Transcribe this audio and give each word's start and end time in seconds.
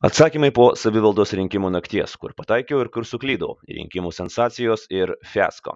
Atsakymai 0.00 0.48
po 0.56 0.70
savivaldos 0.80 1.34
rinkimų 1.36 1.68
nakties, 1.74 2.14
kur 2.16 2.32
pataikiau 2.32 2.78
ir 2.80 2.88
kur 2.88 3.04
suklydau, 3.04 3.58
rinkimų 3.68 4.14
sensacijos 4.16 4.86
ir 4.88 5.12
fiasko. 5.28 5.74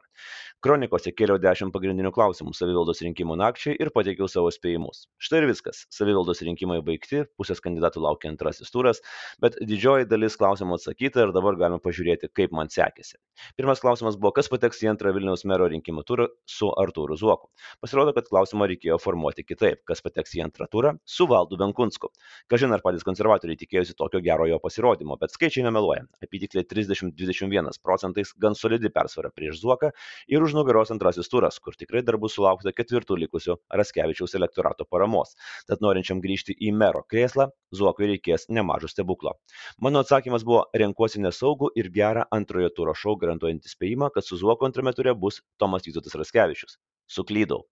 Kronikose 0.65 1.11
kėliau 1.13 1.37
10 1.37 1.69
pagrindinių 1.75 2.09
klausimų 2.17 2.55
savivaldos 2.57 3.03
rinkimų 3.05 3.35
nakčiai 3.37 3.75
ir 3.77 3.91
pateikiau 3.93 4.25
savo 4.33 4.49
spėjimus. 4.49 5.03
Štai 5.21 5.43
ir 5.43 5.47
viskas. 5.51 5.83
Savivaldos 5.93 6.39
rinkimai 6.41 6.79
baigti, 6.87 7.27
pusės 7.37 7.61
kandidatų 7.61 8.01
laukia 8.01 8.31
antrasis 8.31 8.73
turas, 8.73 9.03
bet 9.45 9.59
didžioji 9.61 10.09
dalis 10.09 10.39
klausimų 10.41 10.79
atsakyta 10.79 11.27
ir 11.27 11.35
dabar 11.37 11.59
galime 11.61 11.83
pažiūrėti, 11.85 12.31
kaip 12.33 12.55
man 12.57 12.73
sekėsi. 12.73 13.19
Pirmas 13.59 13.83
klausimas 13.85 14.17
buvo, 14.17 14.33
kas 14.39 14.49
pateks 14.49 14.81
į 14.87 14.89
antrą 14.95 15.13
Vilniaus 15.13 15.45
mero 15.45 15.67
rinkimų 15.69 16.07
turą 16.09 16.31
su 16.49 16.71
Artūru 16.73 17.19
Zuoku. 17.21 17.53
Pasirodo, 17.85 18.17
kad 18.17 18.33
klausimą 18.33 18.71
reikėjo 18.73 18.97
formuoti 19.05 19.45
kitaip, 19.45 19.83
kas 19.85 20.01
pateks 20.01 20.33
į 20.39 20.47
antrą 20.47 20.71
turą 20.73 20.95
su 21.05 21.29
Valdu 21.29 21.61
Benkunsku. 21.61 22.09
Kažin 22.49 22.73
ar 22.73 22.81
patys 22.81 23.05
konservatoriai 23.05 23.61
tikėjosi 23.61 23.99
tokio 24.01 24.25
gero 24.25 24.49
jo 24.49 24.57
pasirodymo, 24.65 25.21
bet 25.21 25.37
skaičiai 25.37 25.69
nemeluoja. 25.69 26.07
Apytikliai 26.25 26.65
30-21 26.73 27.83
procentais 27.85 28.33
gan 28.41 28.57
solidi 28.57 28.89
persvara 28.89 29.29
prieš 29.29 29.61
Zuoką 29.61 29.93
ir 30.33 30.41
už 30.41 30.54
nugaros 30.55 30.93
antrasis 30.95 31.29
turas, 31.33 31.59
kur 31.63 31.77
tikrai 31.79 32.03
dar 32.07 32.19
bus 32.23 32.37
sulaukta 32.39 32.73
ketvirtų 32.77 33.19
likusių 33.25 33.57
Raskevičiaus 33.81 34.37
elektorato 34.39 34.87
paramos. 34.91 35.35
Tad 35.69 35.85
norinčiam 35.85 36.23
grįžti 36.25 36.57
į 36.57 36.73
mero 36.79 37.05
krėslą, 37.11 37.51
Zuokui 37.75 38.09
reikės 38.13 38.49
nemažo 38.55 38.91
stebuklo. 38.93 39.35
Mano 39.83 40.05
atsakymas 40.05 40.47
buvo 40.47 40.65
renkuosi 40.85 41.23
nesaugų 41.25 41.73
ir 41.81 41.91
gerą 41.95 42.25
antrojo 42.39 42.71
turo 42.77 42.95
šou 42.95 43.19
garantuojantį 43.21 43.75
spėjimą, 43.75 44.13
kad 44.15 44.27
su 44.27 44.39
Zuoku 44.41 44.69
antrame 44.69 44.95
ture 44.95 45.15
bus 45.15 45.43
Tomas 45.59 45.87
Vytautas 45.89 46.17
Raskevičius. 46.21 46.79
Suklydau. 47.11 47.65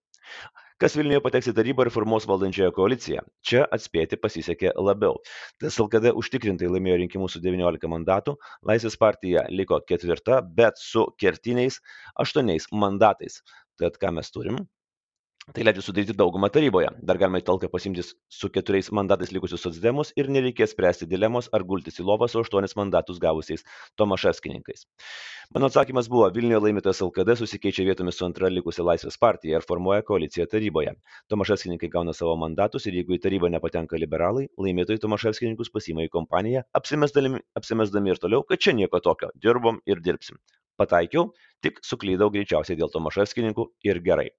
Kas 0.82 0.96
Vilniuje 0.98 1.22
pateks 1.22 1.46
į 1.46 1.52
tarybą 1.54 1.84
ir 1.86 1.92
formuos 1.94 2.24
valdančiąją 2.26 2.72
koaliciją? 2.74 3.20
Čia 3.46 3.60
atspėti 3.76 4.16
pasisekė 4.18 4.72
labiau. 4.82 5.20
Tas 5.62 5.76
LKD 5.78 6.10
užtikrintai 6.18 6.70
laimėjo 6.72 6.96
rinkimus 7.04 7.36
su 7.36 7.42
19 7.44 7.90
mandatų, 7.92 8.34
Laisvės 8.66 8.98
partija 8.98 9.44
liko 9.54 9.78
ketvirta, 9.86 10.40
bet 10.58 10.82
su 10.82 11.06
kertiniais 11.22 11.78
aštuoniais 12.26 12.66
mandatais. 12.74 13.38
Tad 13.78 14.02
ką 14.02 14.10
mes 14.18 14.34
turim? 14.34 14.58
Tai 15.42 15.64
leidžia 15.66 15.82
sudaryti 15.82 16.14
daugumą 16.14 16.46
taryboje. 16.54 16.92
Dar 17.02 17.18
galima 17.18 17.40
į 17.40 17.44
talką 17.48 17.66
pasimti 17.70 18.02
su 18.06 18.48
keturiais 18.54 18.92
mandatais 18.94 19.32
likusius 19.34 19.64
socdemus 19.66 20.12
ir 20.14 20.28
nereikės 20.30 20.70
spręsti 20.70 21.08
dilemos 21.10 21.48
ar 21.58 21.64
gultis 21.66 21.98
į 21.98 22.04
lovą 22.06 22.28
su 22.30 22.38
aštuonis 22.38 22.76
mandatus 22.78 23.18
gavusiais 23.18 23.64
Tomaševskininkais. 23.98 24.84
Mano 25.50 25.66
atsakymas 25.66 26.06
buvo, 26.12 26.28
Vilniuje 26.36 26.60
laimėtas 26.62 27.02
LKD 27.02 27.34
susikeičia 27.40 27.88
vietomis 27.88 28.20
su 28.20 28.26
antra 28.28 28.52
likusia 28.54 28.86
Laisvės 28.86 29.18
partija 29.18 29.58
ir 29.58 29.66
formuoja 29.66 30.04
koaliciją 30.06 30.46
taryboje. 30.52 30.94
Tomaševskininkai 31.34 31.90
gauna 31.90 32.14
savo 32.14 32.36
mandatus 32.38 32.86
ir 32.86 33.00
jeigu 33.00 33.18
į 33.18 33.22
tarybą 33.26 33.50
nepatenka 33.50 33.98
liberalai, 33.98 34.46
laimėtojai 34.62 35.02
Tomaševskininkus 35.02 35.74
pasima 35.74 36.06
į 36.06 36.12
kompaniją, 36.14 36.62
apsimesdami, 36.78 37.42
apsimesdami 37.58 38.14
ir 38.14 38.22
toliau, 38.22 38.46
kad 38.46 38.62
čia 38.62 38.78
nieko 38.78 39.02
tokio, 39.02 39.34
dirbom 39.34 39.82
ir 39.90 40.06
dirbsim. 40.06 40.38
Pataikiau, 40.78 41.32
tik 41.66 41.82
suklydau 41.82 42.30
greičiausiai 42.30 42.78
dėl 42.78 42.94
Tomaševskininkų 42.94 43.72
ir 43.90 44.00
gerai. 44.06 44.30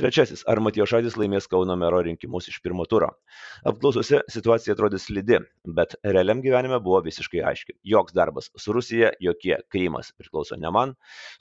Trečiasis, 0.00 0.40
ar 0.48 0.56
Matijošaitis 0.64 1.18
laimės 1.20 1.44
Kauno 1.50 1.74
mero 1.76 1.98
rinkimus 2.00 2.46
iš 2.48 2.54
pirmo 2.64 2.86
turo? 2.88 3.10
Apklausose 3.68 4.22
situacija 4.32 4.72
atrodė 4.72 4.96
slidi, 4.96 5.36
bet 5.76 5.92
realiam 6.00 6.40
gyvenime 6.40 6.78
buvo 6.80 7.02
visiškai 7.04 7.42
aiški. 7.50 7.74
Joks 7.84 8.14
darbas 8.16 8.48
su 8.56 8.72
Rusija, 8.72 9.10
jokie 9.20 9.58
Krymas 9.68 10.14
priklauso 10.16 10.56
ne 10.56 10.70
man, 10.72 10.94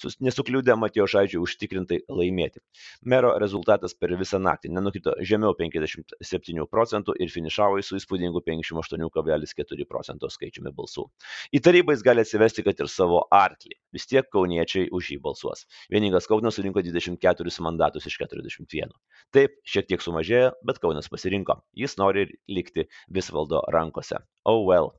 nesukliūdė 0.04 0.76
Matijošaičiui 0.82 1.40
užtikrintai 1.40 2.02
laimėti. 2.12 2.60
Mero 3.08 3.32
rezultatas 3.40 3.96
per 3.96 4.18
visą 4.20 4.42
naktį 4.44 4.74
nenukrito 4.76 5.16
žemiau 5.24 5.56
57 5.56 6.68
procentų 6.68 7.16
ir 7.16 7.32
finišavo 7.32 7.80
su 7.80 7.96
įspūdingu 8.02 8.44
58,4 8.44 9.88
procento 9.88 10.28
skaičiumi 10.36 10.76
balsų. 10.76 11.08
Į 11.56 11.64
tarybą 11.64 11.96
jis 11.96 12.04
gali 12.04 12.28
atsivesti, 12.28 12.68
kad 12.68 12.84
ir 12.84 12.92
savo 12.92 13.24
arklį. 13.32 13.80
Vis 13.96 14.06
tiek 14.10 14.28
kauniečiai 14.28 14.92
už 14.92 15.14
jį 15.16 15.22
balsuos. 15.24 15.64
Vieningas 15.90 16.28
Kaunas 16.28 16.60
surinko 16.60 16.84
24 16.84 17.56
mandatus 17.64 18.06
iš 18.12 18.20
40 18.20 18.49
dvidešimt 18.50 18.74
vieno 18.74 18.98
taip 19.36 19.60
šiek 19.68 19.90
tiek 19.90 20.02
sumažėjo 20.02 20.54
bet 20.66 20.80
kaunas 20.82 21.10
pasirinko. 21.14 21.60
Jis 21.78 21.98
nori 22.02 22.26
likti 22.50 22.88
visvaldo 23.14 23.62
rankose. 23.76 24.24
Oh 24.46 24.66
well. 24.66 24.94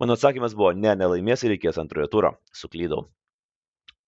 Mano 0.00 0.16
atsakymas 0.18 0.56
buvo 0.58 0.72
ne 0.72 0.96
nelaimės 0.98 1.44
ir 1.44 1.54
reikės 1.54 1.78
antrojo 1.78 2.10
turo. 2.10 2.32
Suklydau 2.62 3.06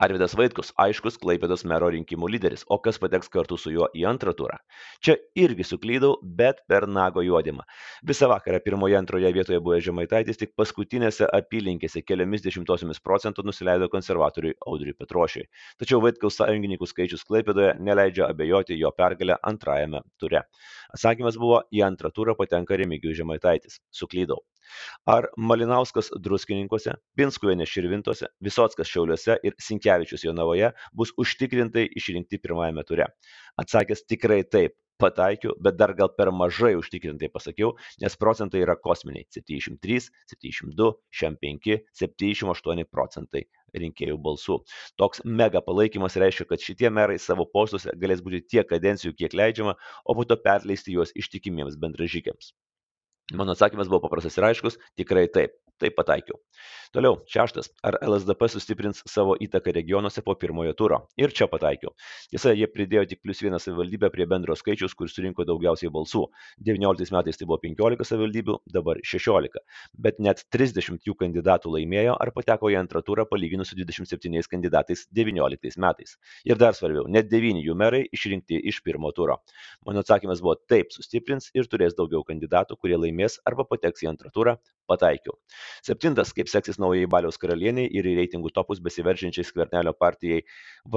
Arvidas 0.01 0.33
Vaitkus 0.33 0.71
aiškus 0.81 1.19
Klaipėdos 1.21 1.67
mero 1.69 1.91
rinkimų 1.93 2.31
lyderis, 2.33 2.63
o 2.73 2.79
kas 2.81 2.97
pateks 3.03 3.29
kartu 3.29 3.59
su 3.61 3.73
juo 3.75 3.89
į 3.93 4.07
antrą 4.09 4.33
turą. 4.37 4.57
Čia 5.05 5.19
irgi 5.37 5.67
suklydau, 5.69 6.15
bet 6.39 6.63
per 6.73 6.87
nago 6.89 7.21
juodimą. 7.21 7.67
Visą 8.09 8.31
vakarą 8.33 8.63
pirmoje, 8.65 8.97
antroje 8.97 9.33
vietoje 9.37 9.61
buvo 9.61 9.77
Žemaitaitis, 9.85 10.41
tik 10.41 10.55
paskutinėse 10.57 11.29
apylinkėse 11.37 12.01
keliomis 12.07 12.47
dešimtosiomis 12.47 13.03
procentų 13.05 13.45
nusileido 13.51 13.91
konservatoriui 13.93 14.57
Audriui 14.65 14.97
Petrošiui. 14.97 15.45
Tačiau 15.83 16.01
Vaitkaus 16.07 16.41
sąjungininkų 16.41 16.89
skaičius 16.89 17.27
Klaipėdoje 17.29 17.75
neleidžia 17.85 18.31
abejoti 18.33 18.81
jo 18.81 18.95
pergalę 18.97 19.37
antrajame 19.53 20.01
ture. 20.17 20.47
Atsakymas 20.97 21.37
buvo, 21.37 21.61
į 21.77 21.85
antrą 21.91 22.09
turą 22.09 22.39
patenka 22.41 22.81
Remigijus 22.81 23.21
Žemaitaitis. 23.21 23.83
Suklydau. 23.93 24.41
Ar 25.11 25.29
Malinauskas 25.37 26.11
Druskininkuose, 26.27 26.97
Pinskuvienė 27.19 27.67
Širvintose, 27.69 28.31
Visotskas 28.45 28.91
Šiauliuose 28.91 29.39
ir 29.47 29.57
Sinkevičius 29.61 30.27
Jonavoje 30.27 30.73
bus 30.97 31.15
užtikrintai 31.21 31.89
išrinkti 32.01 32.43
pirmajame 32.43 32.87
ture? 32.89 33.09
Atsakęs 33.61 34.07
tikrai 34.09 34.43
taip, 34.45 34.77
pataikiau, 35.01 35.55
bet 35.65 35.79
dar 35.81 35.95
gal 35.97 36.13
per 36.17 36.31
mažai 36.35 36.75
užtikrintai 36.79 37.31
pasakiau, 37.33 37.73
nes 38.03 38.17
procentai 38.21 38.63
yra 38.65 38.77
kosminiai- 38.77 39.27
73, 39.37 40.11
72, 40.33 40.93
65, 41.23 41.81
78 42.03 42.85
procentai 42.85 43.47
rinkėjų 43.75 44.19
balsų. 44.27 44.59
Toks 45.01 45.25
mega 45.25 45.63
palaikymas 45.65 46.19
reiškia, 46.21 46.49
kad 46.53 46.65
šitie 46.67 46.91
merai 46.91 47.19
savo 47.19 47.47
postuose 47.47 47.95
galės 47.97 48.25
būti 48.25 48.43
tiek 48.55 48.69
kadencijų, 48.69 49.17
kiek 49.17 49.37
leidžiama, 49.43 49.77
o 50.05 50.15
po 50.15 50.25
to 50.25 50.37
perleisti 50.37 50.97
juos 50.97 51.15
ištikimiems 51.17 51.79
bendražygiams. 51.81 52.53
Mano 53.33 53.53
atsakymas 53.55 53.89
buvo 53.89 54.03
paprastas 54.07 54.39
ir 54.39 54.47
aiškus- 54.51 54.79
tikrai 55.01 55.27
taip. 55.39 55.55
Taip 55.81 55.97
pataikiau. 55.97 56.37
Toliau, 56.93 57.21
šeštas. 57.31 57.71
Ar 57.87 57.97
LSDP 58.03 58.49
sustiprins 58.51 59.01
savo 59.09 59.37
įtaką 59.41 59.73
regionuose 59.77 60.25
po 60.27 60.35
pirmojo 60.37 60.75
turo? 60.77 60.97
Ir 61.21 61.31
čia 61.31 61.47
pataikiau. 61.49 61.93
Tiesa, 62.33 62.51
jie 62.59 62.67
pridėjo 62.67 63.05
tik 63.13 63.21
plus 63.23 63.41
vieną 63.45 63.61
savivaldybę 63.63 64.11
prie 64.11 64.27
bendro 64.29 64.57
skaičiaus, 64.59 64.97
kur 64.99 65.09
surinko 65.09 65.47
daugiausiai 65.49 65.93
balsų. 65.95 66.25
19 66.67 67.15
metais 67.15 67.39
tai 67.39 67.47
buvo 67.47 67.61
15 67.63 68.09
savivaldybių, 68.11 68.57
dabar 68.75 69.01
16. 69.07 69.63
Bet 69.95 70.19
net 70.19 70.43
30 70.51 71.07
jų 71.07 71.15
kandidatų 71.23 71.77
laimėjo 71.77 72.17
ar 72.21 72.33
pateko 72.35 72.73
į 72.75 72.81
antrą 72.83 73.05
turą 73.07 73.25
palyginus 73.31 73.71
su 73.71 73.79
27 73.79 74.51
kandidatais 74.51 75.07
19 75.17 75.79
metais. 75.81 76.17
Ir 76.45 76.59
dar 76.61 76.75
svarbiau, 76.75 77.07
net 77.07 77.31
9 77.31 77.63
jų 77.65 77.79
merai 77.79 78.03
išrinkti 78.11 78.59
iš 78.69 78.83
pirmo 78.83 79.15
turo. 79.17 79.39
Mano 79.87 80.03
atsakymas 80.03 80.43
buvo 80.43 80.59
taip, 80.69 80.91
sustiprins 80.91 81.53
ir 81.55 81.71
turės 81.71 81.95
daugiau 81.95 82.27
kandidatų, 82.27 82.77
kurie 82.83 82.99
laimės 82.99 83.39
arba 83.47 83.65
pateks 83.71 84.05
į 84.05 84.11
antrą 84.11 84.35
turą. 84.35 84.59
Pataikiau. 84.91 85.37
Septintas, 85.87 86.33
kaip 86.37 86.51
seksis 86.51 86.81
naujai 86.83 87.07
Baliaus 87.11 87.39
karalieniai 87.41 87.91
ir 87.99 88.09
į 88.11 88.17
reitingų 88.19 88.51
topus 88.57 88.83
besiveržiančiai 88.83 89.47
skvernelio 89.47 89.95
partijai 89.95 90.43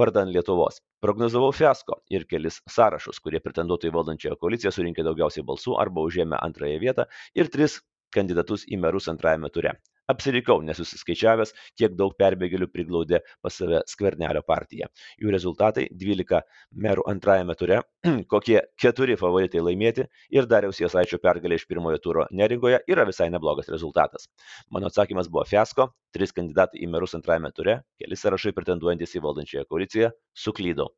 vardan 0.00 0.32
Lietuvos. 0.34 0.80
Prognozavau 1.04 1.52
fiasko 1.54 2.00
ir 2.10 2.26
kelis 2.30 2.60
sąrašus, 2.76 3.22
kurie 3.22 3.42
pretenduotų 3.44 3.90
į 3.90 3.96
valdančiąją 3.98 4.38
koaliciją 4.40 4.74
surinkė 4.74 5.06
daugiausiai 5.06 5.46
balsų 5.46 5.78
arba 5.80 6.06
užėmė 6.08 6.40
antrąją 6.42 6.80
vietą 6.82 7.08
ir 7.38 7.52
tris 7.54 7.80
kandidatus 8.14 8.66
į 8.70 8.80
merus 8.82 9.10
antrajame 9.12 9.50
ture. 9.54 9.78
Apsirikau, 10.12 10.58
nesusiskaičiavęs, 10.68 11.54
kiek 11.80 11.94
daug 11.96 12.12
perbėgėlių 12.20 12.68
priglaudė 12.68 13.22
pas 13.44 13.56
save 13.56 13.80
skvernelio 13.88 14.42
partija. 14.44 14.90
Jų 15.22 15.32
rezultatai- 15.32 15.86
12 16.02 16.42
merų 16.86 17.06
antrajame 17.08 17.56
ture, 17.56 17.80
kokie 18.32 18.60
keturi 18.80 19.16
favoritai 19.16 19.62
laimėti 19.64 20.04
ir 20.30 20.48
Dariaus 20.50 20.80
Jasaičio 20.82 21.18
pergalė 21.24 21.56
iš 21.60 21.66
pirmojo 21.70 22.02
turo 22.04 22.26
neringoje 22.30 22.82
yra 22.86 23.06
visai 23.08 23.30
neblogas 23.32 23.70
rezultatas. 23.72 24.28
Mano 24.70 24.92
atsakymas 24.92 25.30
buvo 25.32 25.46
fiasko, 25.48 25.88
trys 26.14 26.34
kandidatai 26.36 26.82
į 26.84 26.88
merus 26.92 27.16
antrajame 27.16 27.50
ture, 27.54 27.78
keli 27.98 28.18
sąrašai 28.18 28.52
pretenduojantis 28.54 29.16
į 29.16 29.22
valdančiąją 29.24 29.64
koaliciją, 29.70 30.10
suklydau. 30.36 30.90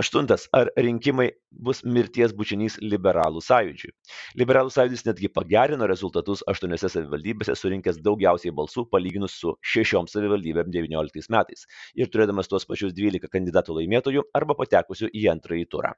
Aštuntas, 0.00 0.48
ar 0.56 0.72
rinkimai 0.78 1.28
bus 1.50 1.84
mirties 1.84 2.34
bučinys 2.36 2.78
liberalų 2.82 3.42
sąjūdžiui? 3.44 3.92
Liberalų 4.40 4.72
sąjūdis 4.74 5.06
netgi 5.06 5.30
pagerino 5.34 5.86
rezultatus 5.90 6.42
aštuoniuose 6.50 6.90
savivaldybėse, 6.90 7.56
surinkęs 7.58 8.00
daugiausiai 8.30 8.54
balsų 8.54 8.84
palyginus 8.90 9.34
su 9.40 9.54
šešiom 9.62 10.06
savivaldybėm 10.10 10.70
19 10.70 11.30
metais 11.34 11.66
ir 11.98 12.10
turėdamas 12.12 12.48
tuos 12.48 12.66
pačius 12.66 12.94
12 12.94 13.28
kandidatų 13.32 13.76
laimėtojų 13.80 14.24
arba 14.34 14.54
patekusių 14.54 15.10
į 15.10 15.26
antrąjį 15.34 15.66
turą. 15.70 15.92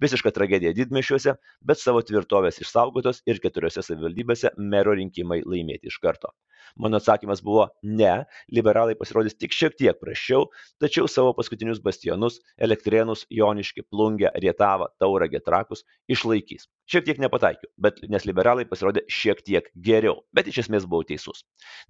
Visiška 0.00 0.32
tragedija 0.36 0.74
didmešiuose, 0.76 1.36
bet 1.64 1.80
savo 1.80 2.02
tvirtovės 2.02 2.60
išsaugotos 2.60 3.22
ir 3.26 3.40
keturiose 3.40 3.82
savivaldybėse 3.82 4.52
mero 4.58 4.92
rinkimai 4.94 5.42
laimėti 5.44 5.88
iš 5.88 5.98
karto. 6.02 6.34
Mano 6.76 7.00
atsakymas 7.00 7.42
buvo 7.44 7.68
ne, 7.82 8.24
liberalai 8.54 8.96
pasirodys 8.98 9.36
tik 9.38 9.54
šiek 9.54 9.76
tiek 9.78 10.00
prašiau, 10.00 10.46
tačiau 10.82 11.08
savo 11.10 11.34
paskutinius 11.38 11.82
bastionus- 11.82 12.40
Elektrienus, 12.68 13.26
Joniški, 13.30 13.86
Plungę, 13.90 14.32
Rietavą, 14.34 14.88
Tauragę, 15.00 15.40
Trakus- 15.44 15.84
išlaikys. 16.14 16.68
Šiek 16.88 17.04
tiek 17.04 17.18
nepataikiau, 17.20 17.68
bet 17.76 17.98
nes 18.08 18.24
liberalai 18.24 18.64
pasirodė 18.64 19.02
šiek 19.12 19.42
tiek 19.44 19.66
geriau, 19.84 20.22
bet 20.32 20.46
iš 20.48 20.62
esmės 20.62 20.86
buvau 20.88 21.04
teisus. 21.04 21.42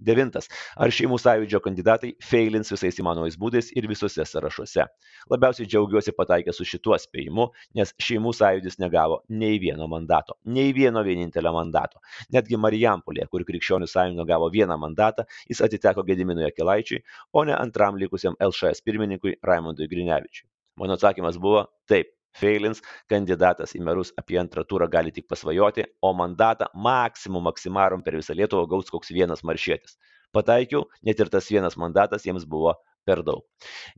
Devintas. 0.03 0.49
Ar 0.75 0.91
šeimų 0.91 1.15
sąjūdžio 1.23 1.61
kandidatai 1.63 2.09
feilins 2.19 2.67
visais 2.73 2.99
įmanomais 2.99 3.37
būdais 3.39 3.69
ir 3.79 3.87
visose 3.87 4.25
sąrašuose? 4.27 4.83
Labiausiai 5.31 5.69
džiaugiuosi 5.71 6.11
pataikę 6.17 6.51
su 6.51 6.67
šituo 6.67 6.99
spėjimu, 6.99 7.47
nes 7.79 7.93
šeimų 7.95 8.33
sąjūdis 8.35 8.75
negavo 8.83 9.21
nei 9.29 9.55
vieno 9.63 9.87
mandato, 9.87 10.35
nei 10.43 10.73
vieno 10.75 11.05
vienintelio 11.07 11.55
mandato. 11.55 12.03
Netgi 12.35 12.59
Marijampolė, 12.59 13.29
kur 13.31 13.47
krikščionių 13.47 13.87
sąjunga 13.87 14.27
gavo 14.27 14.51
vieną 14.59 14.77
mandatą, 14.85 15.25
jis 15.49 15.63
atiteko 15.65 16.05
Gediminui 16.11 16.47
Akilaičiui, 16.51 17.01
o 17.33 17.43
ne 17.49 17.57
antram 17.57 17.99
likusiam 18.03 18.37
LŠS 18.51 18.85
pirmininkui 18.85 19.35
Raimondui 19.43 19.89
Grinevičiui. 19.91 20.47
Mano 20.79 20.95
atsakymas 20.95 21.41
buvo 21.41 21.65
taip 21.91 22.13
feilins 22.39 22.81
kandidatas 23.11 23.73
į 23.75 23.81
merus 23.85 24.11
apie 24.21 24.37
antrą 24.41 24.63
turą 24.69 24.87
gali 24.91 25.11
tik 25.15 25.27
pasvajoti 25.31 25.85
o 26.01 26.13
mandatą 26.13 26.69
maksimum 26.87 27.47
maksimarum 27.49 28.03
per 28.05 28.17
visą 28.19 28.37
lietuvą 28.37 28.67
gaus 28.73 28.91
koks 28.93 29.11
vienas 29.15 29.43
maršietis 29.49 29.97
pataikiau 30.35 30.85
net 31.03 31.19
ir 31.19 31.31
tas 31.33 31.49
vienas 31.51 31.77
mandatas 31.83 32.25
jiems 32.27 32.45
buvo 32.45 32.75
per 33.09 33.23
daug. 33.25 33.41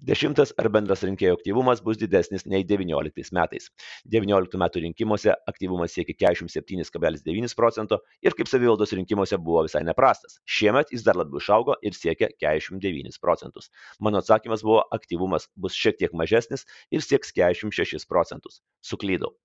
Dešimtas, 0.08 0.54
ar 0.62 0.70
bendras 0.74 1.04
rinkėjų 1.04 1.36
aktyvumas 1.36 1.82
bus 1.84 2.00
didesnis 2.00 2.46
nei 2.50 2.64
19 2.68 3.34
metais. 3.36 3.68
19 4.14 4.60
metų 4.62 4.84
rinkimuose 4.86 5.36
aktyvumas 5.52 5.94
siekia 5.98 6.16
47,9 6.32 7.58
procento 7.60 8.00
ir 8.24 8.36
kaip 8.38 8.50
savivaldos 8.50 8.96
rinkimuose 8.96 9.40
buvo 9.42 9.66
visai 9.68 9.84
neprastas. 9.88 10.40
Šiemet 10.48 10.94
jis 10.96 11.04
dar 11.08 11.20
labiau 11.20 11.42
išaugo 11.44 11.76
ir 11.84 11.98
siekia 11.98 12.32
49 12.42 13.20
procentus. 13.22 13.70
Mano 14.00 14.22
atsakymas 14.24 14.64
buvo, 14.66 14.82
aktyvumas 14.96 15.50
bus 15.60 15.76
šiek 15.78 16.00
tiek 16.00 16.16
mažesnis 16.18 16.66
ir 16.92 17.04
sieks 17.04 17.36
46 17.36 18.08
procentus. 18.10 18.62
Suklydau. 18.82 19.36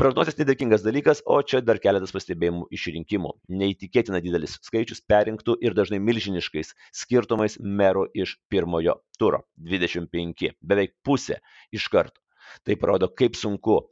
Prognozijas 0.00 0.40
nedėkingas 0.42 0.84
dalykas, 0.84 1.22
o 1.24 1.38
čia 1.40 1.62
dar 1.64 1.80
keletas 1.80 2.12
pastebėjimų 2.16 2.66
iš 2.74 2.90
rinkimų. 2.98 3.32
Neįtikėtina 3.62 4.20
didelis 4.24 4.58
skaičius 4.66 5.00
perinktų 5.08 5.56
ir 5.64 5.76
dažnai 5.78 6.02
milžiniškais 6.02 6.74
skirtumais 7.04 7.56
merų 7.60 8.08
iš 8.12 8.36
pirmojo 8.52 8.98
turo- 9.18 9.44
dvidešimt 9.68 10.10
penki, 10.10 10.52
beveik 10.62 10.96
pusė 11.06 11.40
iš 11.72 11.88
karto. 11.88 12.20
Tai 12.64 12.76
parodo, 12.76 13.08
kaip 13.08 13.36
sunku 13.36 13.78
e, 13.80 13.86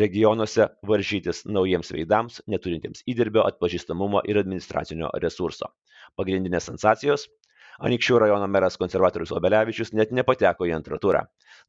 regionuose 0.00 0.68
varžytis 0.86 1.44
naujiems 1.46 1.92
veidams, 1.92 2.40
neturintiems 2.48 3.04
įdirbio, 3.06 3.44
atpažįstamumo 3.46 4.24
ir 4.28 4.40
administracinio 4.40 5.10
resurso. 5.22 5.72
Pagrindinės 6.16 6.70
sensacijos 6.72 7.28
Anikščių 7.80 8.18
rajono 8.20 8.44
meras 8.52 8.74
konservatorius 8.76 9.30
Obelevičius 9.32 9.94
net 9.96 10.10
nepateko 10.12 10.66
į 10.68 10.72
antrą 10.76 10.98
turą. 11.00 11.22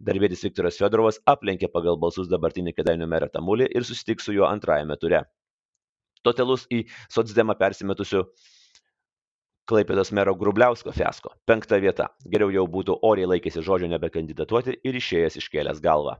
Darbėtis 0.07 0.41
Viktoras 0.43 0.79
Fedorovas 0.81 1.21
aplenkė 1.33 1.69
pagal 1.71 1.99
balsus 2.01 2.27
dabartinį 2.31 2.73
Kedainių 2.75 3.07
merą 3.13 3.29
Tamulį 3.31 3.69
ir 3.71 3.87
susitiks 3.87 4.27
su 4.27 4.35
juo 4.35 4.49
antrajame 4.49 4.97
ture. 4.99 5.21
Totalus 6.27 6.65
į 6.67 6.81
socdemą 7.15 7.55
persimetusių 7.61 8.25
Klaipėdos 9.71 10.09
mero 10.11 10.33
Grubliausko 10.35 10.91
fiasko- 10.91 11.29
penkta 11.47 11.77
vieta. 11.79 12.09
Geriau 12.27 12.51
jau 12.51 12.65
būtų 12.67 12.97
oriai 13.07 13.29
laikėsi 13.31 13.63
žodžio 13.63 13.87
nebekandidatuoti 13.93 14.75
ir 14.83 14.97
išėjęs 14.99 15.37
iškėlęs 15.39 15.79
galvą. 15.79 16.17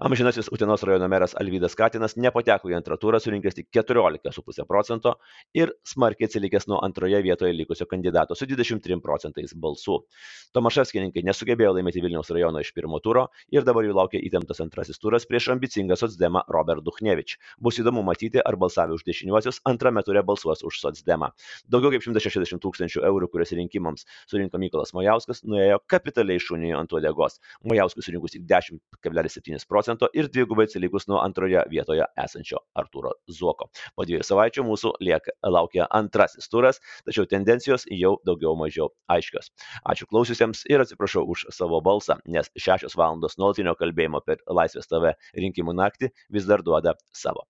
Amžinasis 0.00 0.48
Utenos 0.52 0.82
rajono 0.82 1.08
meras 1.08 1.34
Alvydas 1.34 1.74
Katinas 1.74 2.14
nepateko 2.16 2.70
į 2.70 2.76
antrą 2.78 2.96
turą 2.96 3.18
surinkęs 3.20 3.56
tik 3.58 3.66
14,5 3.74 4.64
procento 4.68 5.16
ir 5.52 5.72
smarkiai 5.84 6.28
atsilikęs 6.28 6.68
nuo 6.70 6.78
antroje 6.86 7.18
vietoje 7.22 7.52
likusio 7.52 7.86
kandidato 7.90 8.34
su 8.34 8.46
23 8.46 9.00
procentais 9.02 9.52
balsų. 9.52 9.98
Tomaševskininkai 10.54 11.24
nesugebėjo 11.26 11.74
laimėti 11.74 12.00
Vilniaus 12.04 12.30
rajono 12.30 12.62
iš 12.62 12.72
pirmo 12.72 13.00
turo 13.00 13.26
ir 13.50 13.66
dabar 13.66 13.84
jų 13.84 13.98
laukia 13.98 14.22
įtemptas 14.22 14.62
antrasis 14.62 14.98
turas 15.02 15.26
prieš 15.26 15.50
ambicingą 15.56 15.96
socdemą 15.96 16.44
Robert 16.48 16.84
Duchnevič. 16.86 17.36
Bus 17.58 17.82
įdomu 17.82 18.04
matyti, 18.06 18.38
ar 18.40 18.56
balsavę 18.56 18.94
už 18.94 19.04
dešiniuosius 19.04 19.60
antrame 19.64 20.02
ture 20.06 20.22
balsuos 20.22 20.62
už 20.62 20.80
socdemą. 20.80 21.32
Daugiau 21.68 21.90
kaip 21.90 22.04
160 22.06 22.62
tūkstančių 22.62 22.91
eurų, 23.00 23.30
kuriuos 23.32 23.54
rinkimams 23.56 24.04
surinko 24.28 24.60
Mykolas 24.60 24.92
Mojauskas, 24.92 25.40
nuėjo 25.48 25.78
kapitaliai 25.88 26.42
šuniui 26.42 26.74
ant 26.76 26.92
uodegos. 26.92 27.38
Mojauskui 27.64 28.04
surinkus 28.04 28.36
tik 28.36 28.44
10,7 28.50 29.66
procento 29.68 30.10
ir 30.12 30.28
dvigubai 30.28 30.66
atsilikus 30.68 31.08
nuo 31.08 31.20
antroje 31.22 31.62
vietoje 31.72 32.04
esančio 32.24 32.60
Arturo 32.74 33.14
Zuoko. 33.30 33.70
Po 33.96 34.06
dviejų 34.08 34.26
savaičių 34.28 34.66
mūsų 34.68 34.94
lieka, 35.00 35.36
laukia 35.46 35.88
antrasis 35.90 36.50
turas, 36.52 36.82
tačiau 37.06 37.28
tendencijos 37.30 37.86
jau 37.90 38.16
daugiau 38.26 38.56
mažiau 38.58 38.90
aiškios. 39.12 39.52
Ačiū 39.88 40.08
klausiusiems 40.10 40.66
ir 40.70 40.84
atsiprašau 40.84 41.24
už 41.34 41.46
savo 41.54 41.80
balsą, 41.84 42.18
nes 42.26 42.52
šešios 42.58 42.98
valandos 42.98 43.38
nuolatinio 43.38 43.76
kalbėjimo 43.78 44.22
per 44.26 44.44
Laisvės 44.48 44.90
TV 44.90 45.16
rinkimų 45.38 45.78
naktį 45.78 46.12
vis 46.32 46.48
dar 46.50 46.64
duoda 46.66 46.98
savo. 47.24 47.46